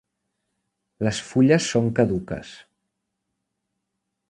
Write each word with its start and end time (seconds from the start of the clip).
Les 1.07 1.19
fulles 1.27 1.67
són 1.75 1.91
caduques. 2.01 2.55